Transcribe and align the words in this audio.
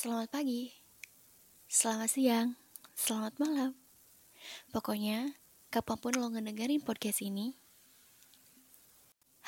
Selamat 0.00 0.32
pagi, 0.32 0.72
selamat 1.68 2.08
siang, 2.08 2.56
selamat 2.96 3.36
malam. 3.36 3.76
Pokoknya, 4.72 5.36
kapan 5.68 6.00
pun 6.00 6.16
lo 6.16 6.32
ngedengerin 6.32 6.80
podcast 6.80 7.20
ini. 7.20 7.52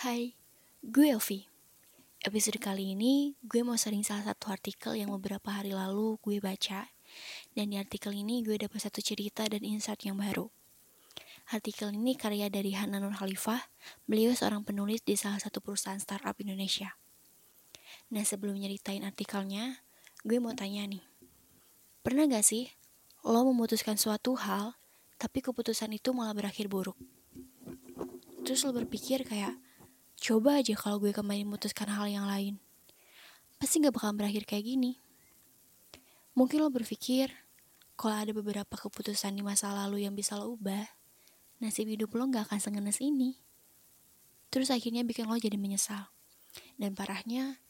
Hai, 0.04 0.36
gue 0.84 1.08
Elvi. 1.08 1.48
Episode 2.20 2.60
kali 2.60 2.92
ini, 2.92 3.32
gue 3.40 3.64
mau 3.64 3.80
sharing 3.80 4.04
salah 4.04 4.28
satu 4.28 4.52
artikel 4.52 4.92
yang 4.92 5.08
beberapa 5.16 5.56
hari 5.56 5.72
lalu 5.72 6.20
gue 6.20 6.36
baca. 6.36 6.92
Dan 7.56 7.72
di 7.72 7.80
artikel 7.80 8.12
ini 8.12 8.44
gue 8.44 8.60
dapat 8.60 8.76
satu 8.76 9.00
cerita 9.00 9.48
dan 9.48 9.64
insight 9.64 10.04
yang 10.04 10.20
baru. 10.20 10.52
Artikel 11.48 11.96
ini 11.96 12.12
karya 12.12 12.52
dari 12.52 12.76
Hananur 12.76 13.16
Khalifah, 13.16 13.72
beliau 14.04 14.36
seorang 14.36 14.68
penulis 14.68 15.00
di 15.00 15.16
salah 15.16 15.40
satu 15.40 15.64
perusahaan 15.64 15.96
startup 15.96 16.36
Indonesia. 16.44 16.92
Nah 18.12 18.20
sebelum 18.20 18.60
nyeritain 18.60 19.00
artikelnya, 19.08 19.80
gue 20.22 20.38
mau 20.38 20.54
tanya 20.54 20.86
nih. 20.86 21.02
Pernah 22.06 22.30
gak 22.30 22.46
sih 22.46 22.70
lo 23.26 23.42
memutuskan 23.46 23.98
suatu 23.98 24.38
hal, 24.38 24.74
tapi 25.18 25.42
keputusan 25.42 25.90
itu 25.94 26.10
malah 26.14 26.34
berakhir 26.34 26.66
buruk? 26.66 26.98
Terus 28.42 28.66
lo 28.66 28.74
berpikir 28.74 29.22
kayak, 29.22 29.54
coba 30.18 30.58
aja 30.58 30.74
kalau 30.74 30.98
gue 30.98 31.14
kembali 31.14 31.46
memutuskan 31.46 31.90
hal 31.90 32.10
yang 32.10 32.26
lain. 32.26 32.58
Pasti 33.58 33.78
gak 33.78 33.94
bakal 33.94 34.14
berakhir 34.18 34.42
kayak 34.46 34.66
gini. 34.66 34.98
Mungkin 36.34 36.62
lo 36.62 36.70
berpikir, 36.74 37.30
kalau 37.94 38.18
ada 38.18 38.34
beberapa 38.34 38.74
keputusan 38.74 39.38
di 39.38 39.46
masa 39.46 39.70
lalu 39.70 40.02
yang 40.02 40.18
bisa 40.18 40.34
lo 40.34 40.58
ubah, 40.58 40.86
nasib 41.62 41.86
hidup 41.86 42.10
lo 42.18 42.26
gak 42.30 42.50
akan 42.50 42.58
sengenes 42.58 42.98
ini. 42.98 43.38
Terus 44.50 44.74
akhirnya 44.74 45.06
bikin 45.06 45.30
lo 45.30 45.38
jadi 45.38 45.54
menyesal. 45.54 46.10
Dan 46.74 46.98
parahnya, 46.98 47.61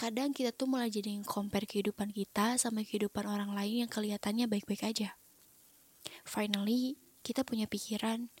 kadang 0.00 0.32
kita 0.32 0.48
tuh 0.48 0.64
malah 0.64 0.88
jadi 0.88 1.12
compare 1.28 1.68
kehidupan 1.68 2.08
kita 2.08 2.56
sama 2.56 2.80
kehidupan 2.80 3.28
orang 3.28 3.52
lain 3.52 3.84
yang 3.84 3.90
kelihatannya 3.92 4.48
baik-baik 4.48 4.88
aja. 4.88 5.12
Finally, 6.24 6.96
kita 7.20 7.44
punya 7.44 7.68
pikiran, 7.68 8.32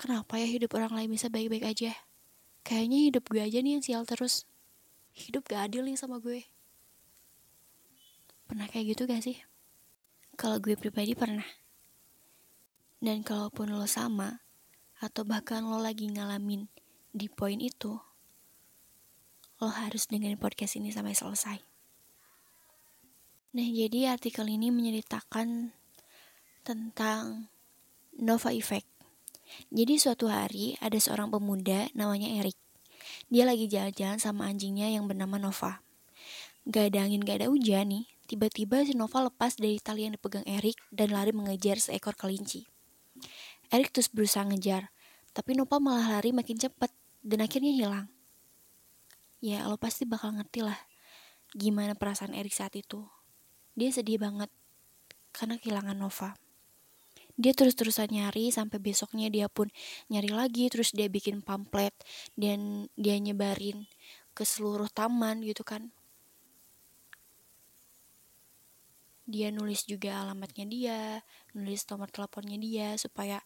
kenapa 0.00 0.40
ya 0.40 0.48
hidup 0.48 0.72
orang 0.80 0.96
lain 0.96 1.12
bisa 1.12 1.28
baik-baik 1.28 1.68
aja? 1.68 1.92
Kayaknya 2.64 3.12
hidup 3.12 3.28
gue 3.28 3.44
aja 3.44 3.60
nih 3.60 3.76
yang 3.76 3.84
sial 3.84 4.08
terus. 4.08 4.48
Hidup 5.12 5.44
gak 5.52 5.68
adil 5.68 5.84
nih 5.84 6.00
sama 6.00 6.16
gue. 6.16 6.48
Pernah 8.48 8.72
kayak 8.72 8.96
gitu 8.96 9.04
gak 9.04 9.20
sih? 9.20 9.36
Kalau 10.40 10.56
gue 10.64 10.80
pribadi 10.80 11.12
pernah. 11.12 11.44
Dan 13.04 13.20
kalaupun 13.20 13.68
lo 13.68 13.84
sama, 13.84 14.40
atau 14.96 15.28
bahkan 15.28 15.60
lo 15.60 15.76
lagi 15.76 16.08
ngalamin 16.08 16.72
di 17.12 17.28
poin 17.28 17.60
itu, 17.60 18.00
lo 19.62 19.70
harus 19.70 20.10
dengerin 20.10 20.42
podcast 20.42 20.74
ini 20.74 20.90
sampai 20.90 21.14
selesai. 21.14 21.62
Nah, 23.54 23.68
jadi 23.70 24.10
artikel 24.10 24.50
ini 24.50 24.74
menceritakan 24.74 25.70
tentang 26.66 27.46
Nova 28.18 28.50
Effect. 28.50 28.90
Jadi 29.70 30.02
suatu 30.02 30.26
hari 30.26 30.74
ada 30.82 30.98
seorang 30.98 31.30
pemuda 31.30 31.86
namanya 31.94 32.26
Erik. 32.42 32.58
Dia 33.30 33.46
lagi 33.46 33.70
jalan-jalan 33.70 34.18
sama 34.18 34.50
anjingnya 34.50 34.90
yang 34.90 35.06
bernama 35.06 35.38
Nova. 35.38 35.78
Gak 36.66 36.90
ada 36.90 37.06
angin, 37.06 37.22
gak 37.22 37.46
ada 37.46 37.48
hujan 37.54 37.94
nih. 37.94 38.04
Tiba-tiba 38.26 38.82
si 38.82 38.98
Nova 38.98 39.30
lepas 39.30 39.54
dari 39.54 39.78
tali 39.78 40.10
yang 40.10 40.18
dipegang 40.18 40.42
Erik 40.42 40.74
dan 40.90 41.14
lari 41.14 41.30
mengejar 41.30 41.78
seekor 41.78 42.18
kelinci. 42.18 42.66
Erik 43.70 43.94
terus 43.94 44.10
berusaha 44.10 44.42
ngejar, 44.42 44.90
tapi 45.30 45.54
Nova 45.54 45.78
malah 45.78 46.18
lari 46.18 46.34
makin 46.34 46.58
cepat 46.58 46.90
dan 47.22 47.46
akhirnya 47.46 47.70
hilang 47.70 48.11
ya 49.42 49.66
lo 49.66 49.74
pasti 49.74 50.06
bakal 50.06 50.38
ngerti 50.38 50.62
lah 50.62 50.78
gimana 51.52 51.92
perasaan 51.98 52.32
Erik 52.32 52.54
saat 52.54 52.72
itu. 52.78 53.04
Dia 53.74 53.90
sedih 53.92 54.22
banget 54.22 54.48
karena 55.34 55.58
kehilangan 55.58 55.98
Nova. 55.98 56.38
Dia 57.34 57.56
terus-terusan 57.56 58.12
nyari 58.12 58.52
sampai 58.52 58.78
besoknya 58.78 59.32
dia 59.32 59.48
pun 59.48 59.72
nyari 60.12 60.30
lagi 60.30 60.68
terus 60.68 60.92
dia 60.92 61.08
bikin 61.08 61.40
pamflet 61.40 61.96
dan 62.36 62.86
dia 62.94 63.16
nyebarin 63.16 63.88
ke 64.36 64.44
seluruh 64.44 64.88
taman 64.92 65.40
gitu 65.42 65.64
kan. 65.64 65.90
Dia 69.24 69.48
nulis 69.48 69.88
juga 69.88 70.20
alamatnya 70.20 70.68
dia, 70.68 71.00
nulis 71.56 71.88
nomor 71.88 72.12
teleponnya 72.12 72.60
dia 72.60 72.88
supaya 73.00 73.40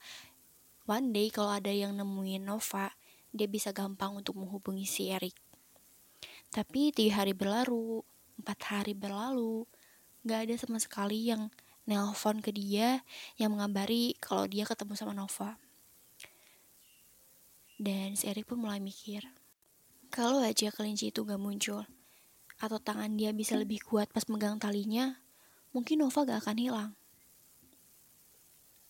one 0.91 1.15
day 1.15 1.31
kalau 1.31 1.55
ada 1.55 1.71
yang 1.71 1.95
nemuin 1.95 2.43
Nova, 2.43 2.91
dia 3.31 3.47
bisa 3.47 3.71
gampang 3.71 4.19
untuk 4.19 4.35
menghubungi 4.35 4.83
si 4.83 5.15
Erik. 5.15 5.46
Tapi 6.57 6.89
tiga 6.89 7.21
hari 7.21 7.37
berlalu, 7.37 8.01
empat 8.41 8.59
hari 8.73 8.97
berlalu, 8.97 9.69
gak 10.25 10.49
ada 10.49 10.57
sama 10.57 10.81
sekali 10.81 11.29
yang 11.29 11.53
nelpon 11.85 12.41
ke 12.41 12.49
dia 12.49 13.05
yang 13.37 13.53
mengabari 13.53 14.17
kalau 14.25 14.49
dia 14.49 14.65
ketemu 14.65 14.97
sama 14.97 15.13
Nova. 15.13 15.61
Dan 17.77 18.17
si 18.17 18.25
Erik 18.25 18.49
pun 18.49 18.65
mulai 18.65 18.81
mikir, 18.81 19.29
kalau 20.09 20.41
aja 20.41 20.73
kelinci 20.73 21.13
itu 21.13 21.29
gak 21.29 21.37
muncul, 21.37 21.85
atau 22.57 22.79
tangan 22.81 23.13
dia 23.21 23.37
bisa 23.37 23.53
lebih 23.53 23.85
kuat 23.85 24.09
pas 24.09 24.25
megang 24.25 24.57
talinya, 24.57 25.13
mungkin 25.77 26.09
Nova 26.09 26.25
gak 26.25 26.41
akan 26.41 26.57
hilang. 26.57 26.91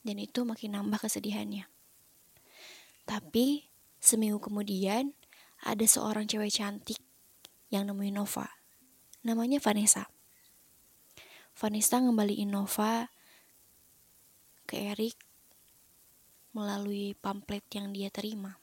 Dan 0.06 0.22
itu 0.22 0.46
makin 0.46 0.78
nambah 0.78 1.02
kesedihannya. 1.02 1.66
Tapi, 3.10 3.66
seminggu 3.98 4.38
kemudian, 4.38 5.18
ada 5.66 5.82
seorang 5.82 6.30
cewek 6.30 6.54
cantik 6.54 7.05
yang 7.70 7.88
nemuin 7.88 8.16
Nova. 8.16 8.46
Namanya 9.26 9.58
Vanessa. 9.58 10.06
Vanessa 11.56 11.96
ngembaliin 11.98 12.52
Nova 12.52 13.08
ke 14.68 14.92
Erik 14.92 15.16
melalui 16.52 17.16
pamflet 17.16 17.64
yang 17.72 17.92
dia 17.92 18.12
terima. 18.12 18.56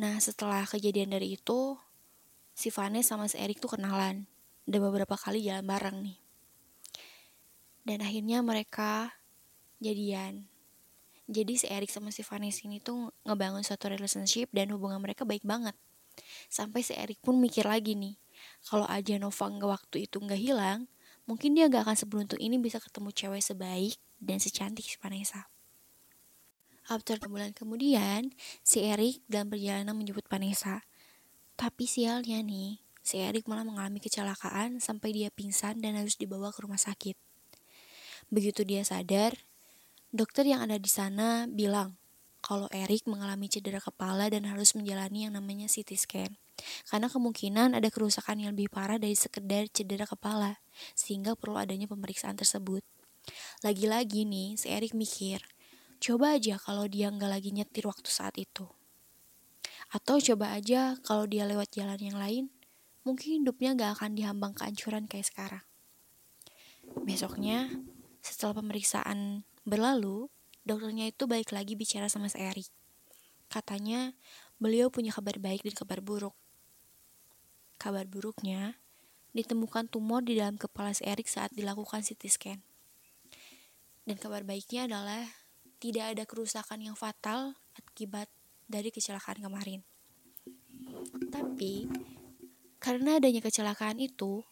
Nah, 0.00 0.16
setelah 0.18 0.64
kejadian 0.64 1.12
dari 1.12 1.36
itu, 1.36 1.76
si 2.56 2.72
Vanessa 2.72 3.16
sama 3.16 3.28
si 3.28 3.36
Erik 3.36 3.60
tuh 3.60 3.76
kenalan. 3.76 4.24
Udah 4.64 4.80
beberapa 4.80 5.16
kali 5.16 5.44
jalan 5.44 5.68
bareng 5.68 5.98
nih. 6.00 6.18
Dan 7.82 8.00
akhirnya 8.00 8.40
mereka 8.40 9.12
jadian. 9.82 10.46
Jadi 11.26 11.52
si 11.58 11.66
Erik 11.66 11.90
sama 11.90 12.14
si 12.14 12.22
Vanessa 12.22 12.64
ini 12.64 12.78
tuh 12.78 13.10
ngebangun 13.26 13.66
suatu 13.66 13.90
relationship 13.90 14.48
dan 14.54 14.70
hubungan 14.70 15.02
mereka 15.02 15.26
baik 15.26 15.42
banget. 15.42 15.74
Sampai 16.52 16.84
si 16.84 16.92
Erik 16.92 17.20
pun 17.24 17.40
mikir 17.40 17.64
lagi 17.64 17.96
nih, 17.96 18.16
kalau 18.66 18.86
aja 18.86 19.16
Nova 19.16 19.46
nggak 19.48 19.70
waktu 19.70 19.96
itu 20.10 20.20
nggak 20.20 20.40
hilang, 20.40 20.86
mungkin 21.24 21.56
dia 21.56 21.70
nggak 21.70 21.88
akan 21.88 21.96
seberuntung 21.96 22.40
ini 22.40 22.58
bisa 22.58 22.82
ketemu 22.82 23.10
cewek 23.14 23.42
sebaik 23.42 23.96
dan 24.18 24.38
secantik 24.38 24.86
si 24.86 24.96
Vanessa. 25.00 25.48
After 26.90 27.14
bulan 27.22 27.54
kemudian, 27.54 28.34
si 28.66 28.82
Erik 28.82 29.22
dalam 29.30 29.48
perjalanan 29.54 29.94
menjemput 29.94 30.26
Vanessa. 30.26 30.82
Tapi 31.54 31.86
sialnya 31.86 32.42
nih, 32.42 32.82
si 33.06 33.22
Erik 33.22 33.46
malah 33.46 33.62
mengalami 33.62 34.02
kecelakaan 34.02 34.82
sampai 34.82 35.14
dia 35.14 35.30
pingsan 35.30 35.78
dan 35.78 35.94
harus 35.94 36.18
dibawa 36.18 36.50
ke 36.50 36.58
rumah 36.66 36.80
sakit. 36.80 37.14
Begitu 38.34 38.66
dia 38.66 38.82
sadar, 38.82 39.46
dokter 40.10 40.42
yang 40.42 40.66
ada 40.66 40.74
di 40.74 40.90
sana 40.90 41.46
bilang 41.46 42.01
kalau 42.42 42.66
Erik 42.74 43.06
mengalami 43.06 43.46
cedera 43.46 43.78
kepala 43.78 44.26
dan 44.26 44.44
harus 44.50 44.74
menjalani 44.74 45.30
yang 45.30 45.38
namanya 45.38 45.70
CT 45.70 45.94
scan. 45.94 46.34
Karena 46.90 47.06
kemungkinan 47.06 47.78
ada 47.78 47.88
kerusakan 47.88 48.42
yang 48.42 48.52
lebih 48.52 48.68
parah 48.68 48.98
dari 48.98 49.14
sekedar 49.14 49.70
cedera 49.70 50.04
kepala, 50.04 50.58
sehingga 50.98 51.38
perlu 51.38 51.56
adanya 51.56 51.86
pemeriksaan 51.86 52.34
tersebut. 52.34 52.82
Lagi-lagi 53.62 54.26
nih, 54.26 54.58
si 54.58 54.66
Erik 54.68 54.92
mikir, 54.98 55.40
coba 56.02 56.34
aja 56.34 56.58
kalau 56.58 56.90
dia 56.90 57.08
nggak 57.08 57.30
lagi 57.30 57.54
nyetir 57.54 57.86
waktu 57.86 58.10
saat 58.10 58.34
itu. 58.36 58.66
Atau 59.94 60.18
coba 60.18 60.56
aja 60.58 60.98
kalau 61.06 61.30
dia 61.30 61.46
lewat 61.46 61.70
jalan 61.78 62.00
yang 62.00 62.18
lain, 62.18 62.44
mungkin 63.06 63.42
hidupnya 63.42 63.76
gak 63.76 64.00
akan 64.00 64.16
dihambang 64.16 64.56
kehancuran 64.56 65.04
kayak 65.04 65.28
sekarang. 65.28 65.64
Besoknya, 67.04 67.68
setelah 68.24 68.62
pemeriksaan 68.62 69.44
berlalu, 69.68 70.32
dokternya 70.62 71.10
itu 71.10 71.26
balik 71.26 71.50
lagi 71.50 71.74
bicara 71.74 72.06
sama 72.06 72.30
si 72.30 72.38
Erik. 72.38 72.70
Katanya 73.50 74.14
beliau 74.62 74.88
punya 74.88 75.10
kabar 75.10 75.36
baik 75.42 75.66
dan 75.66 75.74
kabar 75.74 75.98
buruk. 75.98 76.34
Kabar 77.76 78.06
buruknya, 78.06 78.78
ditemukan 79.34 79.90
tumor 79.90 80.22
di 80.22 80.38
dalam 80.38 80.54
kepala 80.54 80.94
si 80.94 81.02
Erik 81.02 81.26
saat 81.26 81.50
dilakukan 81.50 82.06
CT 82.06 82.22
scan. 82.30 82.60
Dan 84.06 84.16
kabar 84.18 84.46
baiknya 84.46 84.86
adalah 84.86 85.26
tidak 85.82 86.14
ada 86.14 86.24
kerusakan 86.26 86.78
yang 86.78 86.94
fatal 86.94 87.58
akibat 87.74 88.30
dari 88.70 88.94
kecelakaan 88.94 89.42
kemarin. 89.42 89.82
Tapi, 91.34 91.90
karena 92.78 93.18
adanya 93.18 93.42
kecelakaan 93.42 93.98
itu, 93.98 94.46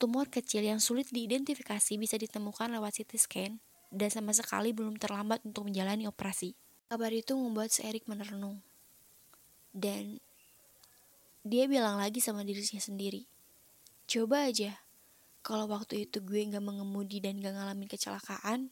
tumor 0.00 0.32
kecil 0.32 0.64
yang 0.64 0.80
sulit 0.80 1.12
diidentifikasi 1.12 1.92
bisa 2.00 2.16
ditemukan 2.16 2.72
lewat 2.72 3.04
CT 3.04 3.12
scan 3.20 3.52
dan 3.92 4.08
sama 4.08 4.32
sekali 4.32 4.72
belum 4.72 4.96
terlambat 4.96 5.44
untuk 5.44 5.68
menjalani 5.68 6.08
operasi. 6.08 6.56
Kabar 6.88 7.12
itu 7.12 7.36
membuat 7.36 7.68
si 7.68 7.84
Erik 7.84 8.08
merenung. 8.08 8.64
Dan 9.72 10.20
dia 11.44 11.68
bilang 11.68 12.00
lagi 12.00 12.20
sama 12.24 12.44
dirinya 12.44 12.80
sendiri, 12.80 13.28
coba 14.08 14.48
aja 14.48 14.80
kalau 15.42 15.66
waktu 15.66 16.06
itu 16.06 16.22
gue 16.22 16.38
gak 16.48 16.62
mengemudi 16.62 17.18
dan 17.18 17.42
gak 17.42 17.56
ngalamin 17.58 17.90
kecelakaan, 17.90 18.70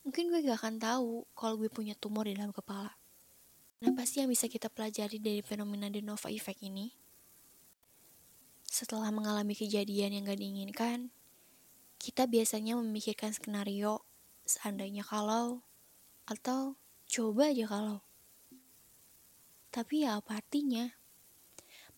mungkin 0.00 0.32
gue 0.32 0.40
gak 0.48 0.64
akan 0.64 0.76
tahu 0.80 1.28
kalau 1.36 1.60
gue 1.60 1.68
punya 1.68 1.92
tumor 1.98 2.24
di 2.24 2.34
dalam 2.34 2.56
kepala. 2.56 2.96
Kenapa 3.78 4.08
sih 4.08 4.24
yang 4.24 4.32
bisa 4.32 4.48
kita 4.48 4.72
pelajari 4.72 5.20
dari 5.20 5.44
fenomena 5.44 5.92
de 5.92 6.00
novo 6.00 6.24
effect 6.32 6.64
ini? 6.64 6.88
Setelah 8.64 9.12
mengalami 9.12 9.52
kejadian 9.52 10.16
yang 10.16 10.24
gak 10.24 10.40
diinginkan, 10.40 11.12
kita 12.00 12.24
biasanya 12.24 12.80
memikirkan 12.80 13.36
skenario 13.36 14.08
seandainya 14.44 15.04
kalau 15.04 15.64
atau 16.28 16.76
coba 17.08 17.52
aja 17.52 17.68
kalau. 17.68 17.98
Tapi 19.74 20.06
ya 20.06 20.20
apa 20.20 20.38
artinya? 20.38 20.94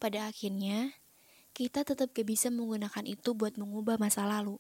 Pada 0.00 0.31
akhirnya, 0.31 0.96
kita 1.52 1.84
tetap 1.84 2.12
gak 2.12 2.25
bisa 2.25 2.48
menggunakan 2.48 3.04
itu 3.04 3.32
buat 3.37 3.56
mengubah 3.60 4.00
masa 4.00 4.25
lalu. 4.25 4.56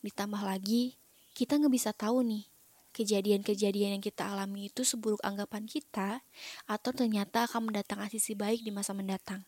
Ditambah 0.00 0.40
lagi, 0.40 1.00
kita 1.32 1.56
nggak 1.56 1.72
bisa 1.72 1.90
tahu 1.96 2.20
nih, 2.24 2.44
kejadian-kejadian 2.92 3.96
yang 3.96 4.04
kita 4.04 4.28
alami 4.28 4.68
itu 4.68 4.84
seburuk 4.84 5.22
anggapan 5.24 5.64
kita, 5.64 6.20
atau 6.68 6.90
ternyata 6.92 7.48
akan 7.48 7.72
mendatangkan 7.72 8.12
sisi 8.12 8.36
baik 8.36 8.60
di 8.60 8.68
masa 8.68 8.92
mendatang. 8.92 9.44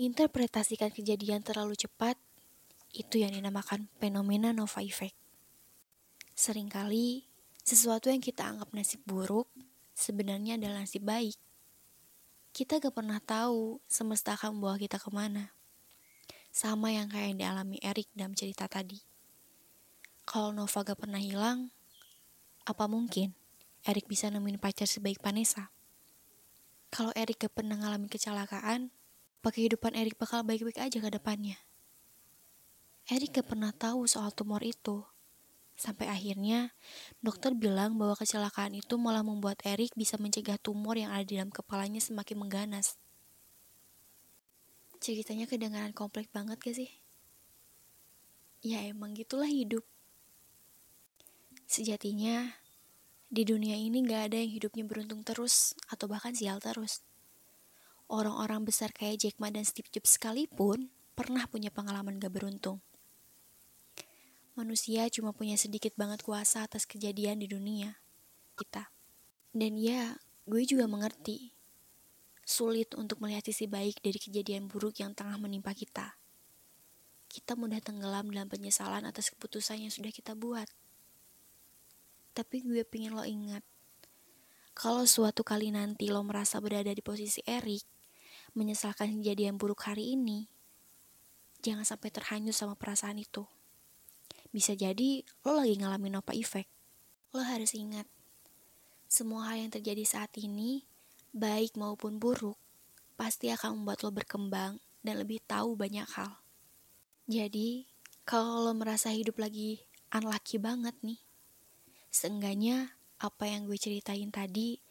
Interpretasikan 0.00 0.88
kejadian 0.88 1.44
terlalu 1.44 1.76
cepat, 1.76 2.16
itu 3.00 3.24
yang 3.24 3.32
dinamakan 3.32 3.88
fenomena 3.96 4.52
Nova 4.52 4.84
Effect. 4.84 5.16
Seringkali, 6.36 7.24
sesuatu 7.64 8.12
yang 8.12 8.20
kita 8.20 8.44
anggap 8.44 8.76
nasib 8.76 9.00
buruk, 9.08 9.48
sebenarnya 9.96 10.60
adalah 10.60 10.84
nasib 10.84 11.08
baik 11.08 11.36
kita 12.50 12.82
gak 12.82 12.94
pernah 12.94 13.22
tahu 13.22 13.78
semesta 13.86 14.34
akan 14.34 14.58
membawa 14.58 14.74
kita 14.74 14.98
ke 14.98 15.10
mana. 15.14 15.54
Sama 16.50 16.90
yang 16.90 17.06
kayak 17.06 17.34
yang 17.34 17.38
dialami 17.38 17.78
Erik 17.78 18.10
dalam 18.10 18.34
cerita 18.34 18.66
tadi. 18.66 18.98
Kalau 20.26 20.50
Nova 20.50 20.82
gak 20.82 20.98
pernah 20.98 21.22
hilang, 21.22 21.70
apa 22.66 22.90
mungkin 22.90 23.38
Erik 23.86 24.10
bisa 24.10 24.26
nemuin 24.34 24.58
pacar 24.58 24.90
sebaik 24.90 25.22
Vanessa? 25.22 25.70
Kalau 26.90 27.14
Erik 27.14 27.46
gak 27.46 27.54
pernah 27.54 27.78
ngalamin 27.78 28.10
kecelakaan, 28.10 28.90
pakai 29.46 29.70
kehidupan 29.70 29.94
Erik 29.94 30.18
bakal 30.18 30.42
baik-baik 30.42 30.82
aja 30.82 30.98
ke 30.98 31.10
depannya. 31.10 31.54
Erik 33.10 33.42
gak 33.42 33.50
pernah 33.50 33.74
tahu 33.74 34.06
soal 34.06 34.30
tumor 34.30 34.62
itu, 34.62 35.02
Sampai 35.80 36.12
akhirnya, 36.12 36.76
dokter 37.24 37.56
bilang 37.56 37.96
bahwa 37.96 38.12
kecelakaan 38.12 38.76
itu 38.76 39.00
malah 39.00 39.24
membuat 39.24 39.64
Erik 39.64 39.96
bisa 39.96 40.20
mencegah 40.20 40.60
tumor 40.60 40.92
yang 40.92 41.08
ada 41.08 41.24
di 41.24 41.40
dalam 41.40 41.48
kepalanya 41.48 42.04
semakin 42.04 42.36
mengganas. 42.36 43.00
Ceritanya 45.00 45.48
kedengaran 45.48 45.96
kompleks 45.96 46.28
banget 46.36 46.60
gak 46.60 46.76
sih? 46.76 46.92
Ya 48.60 48.84
emang 48.84 49.16
gitulah 49.16 49.48
hidup. 49.48 49.80
Sejatinya, 51.64 52.60
di 53.32 53.48
dunia 53.48 53.80
ini 53.80 54.04
gak 54.04 54.30
ada 54.30 54.36
yang 54.36 54.52
hidupnya 54.52 54.84
beruntung 54.84 55.24
terus 55.24 55.72
atau 55.88 56.12
bahkan 56.12 56.36
sial 56.36 56.60
terus. 56.60 57.00
Orang-orang 58.04 58.68
besar 58.68 58.92
kayak 58.92 59.16
Jack 59.16 59.40
Ma 59.40 59.48
dan 59.48 59.64
Steve 59.64 59.88
Jobs 59.88 60.20
sekalipun 60.20 60.92
pernah 61.16 61.48
punya 61.48 61.72
pengalaman 61.72 62.20
gak 62.20 62.36
beruntung 62.36 62.84
manusia 64.60 65.08
cuma 65.08 65.32
punya 65.32 65.56
sedikit 65.56 65.96
banget 65.96 66.20
kuasa 66.20 66.68
atas 66.68 66.84
kejadian 66.84 67.40
di 67.40 67.48
dunia 67.48 67.96
kita. 68.60 68.92
Dan 69.56 69.80
ya, 69.80 70.20
gue 70.44 70.62
juga 70.68 70.84
mengerti. 70.84 71.56
Sulit 72.44 72.92
untuk 72.92 73.24
melihat 73.24 73.48
sisi 73.48 73.64
baik 73.64 74.04
dari 74.04 74.20
kejadian 74.20 74.68
buruk 74.68 75.00
yang 75.00 75.16
tengah 75.16 75.40
menimpa 75.40 75.72
kita. 75.72 76.20
Kita 77.30 77.56
mudah 77.56 77.80
tenggelam 77.80 78.28
dalam 78.28 78.52
penyesalan 78.52 79.08
atas 79.08 79.32
keputusan 79.32 79.80
yang 79.80 79.92
sudah 79.94 80.12
kita 80.12 80.36
buat. 80.36 80.68
Tapi 82.36 82.62
gue 82.62 82.84
pingin 82.84 83.16
lo 83.16 83.24
ingat, 83.24 83.64
kalau 84.76 85.04
suatu 85.04 85.42
kali 85.42 85.74
nanti 85.74 86.08
lo 86.08 86.22
merasa 86.22 86.62
berada 86.62 86.90
di 86.94 87.02
posisi 87.02 87.42
Erik, 87.42 87.82
menyesalkan 88.54 89.18
kejadian 89.18 89.58
buruk 89.58 89.82
hari 89.86 90.14
ini, 90.14 90.46
jangan 91.62 91.86
sampai 91.86 92.10
terhanyut 92.10 92.56
sama 92.56 92.74
perasaan 92.78 93.18
itu. 93.18 93.46
Bisa 94.50 94.74
jadi 94.74 95.22
lo 95.46 95.62
lagi 95.62 95.78
ngalamin 95.78 96.18
apa 96.18 96.34
efek. 96.34 96.66
Lo 97.30 97.46
harus 97.46 97.70
ingat, 97.78 98.10
semua 99.10 99.50
hal 99.50 99.66
yang 99.66 99.70
terjadi 99.74 100.02
saat 100.06 100.34
ini, 100.38 100.86
baik 101.34 101.74
maupun 101.78 102.18
buruk, 102.18 102.58
pasti 103.14 103.50
akan 103.50 103.82
membuat 103.82 104.06
lo 104.06 104.10
berkembang 104.14 104.78
dan 105.02 105.14
lebih 105.18 105.42
tahu 105.46 105.78
banyak 105.78 106.06
hal. 106.18 106.42
Jadi, 107.30 107.86
kalau 108.26 108.66
lo 108.66 108.74
merasa 108.74 109.14
hidup 109.14 109.38
lagi 109.38 109.82
unlucky 110.10 110.58
banget 110.58 110.94
nih, 111.02 111.22
seenggaknya 112.10 112.94
apa 113.22 113.46
yang 113.50 113.70
gue 113.70 113.78
ceritain 113.78 114.30
tadi 114.30 114.82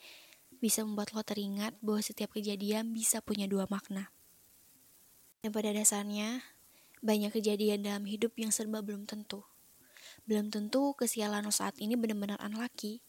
bisa 0.60 0.84
membuat 0.84 1.16
lo 1.16 1.24
teringat 1.24 1.76
bahwa 1.80 2.04
setiap 2.04 2.36
kejadian 2.36 2.92
bisa 2.92 3.24
punya 3.24 3.48
dua 3.48 3.68
makna. 3.72 4.12
Dan 5.40 5.56
pada 5.56 5.72
dasarnya, 5.72 6.44
banyak 7.00 7.32
kejadian 7.32 7.84
dalam 7.84 8.04
hidup 8.04 8.36
yang 8.36 8.52
serba 8.52 8.84
belum 8.84 9.08
tentu. 9.08 9.44
Belum 10.28 10.52
tentu 10.52 10.94
kesialan 10.96 11.48
lo 11.48 11.54
saat 11.54 11.76
ini 11.80 11.96
benar-benar 11.96 12.40
unlucky. 12.44 13.02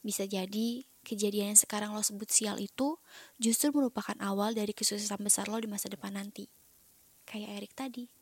Bisa 0.00 0.26
jadi 0.26 0.84
kejadian 1.06 1.54
yang 1.54 1.60
sekarang 1.60 1.94
lo 1.94 2.02
sebut 2.02 2.30
sial 2.30 2.58
itu 2.58 2.98
justru 3.38 3.70
merupakan 3.74 4.16
awal 4.22 4.54
dari 4.54 4.74
kesuksesan 4.74 5.22
besar 5.22 5.46
lo 5.50 5.58
di 5.58 5.68
masa 5.70 5.90
depan 5.90 6.14
nanti. 6.18 6.50
Kayak 7.28 7.50
Erik 7.62 7.72
tadi. 7.76 8.21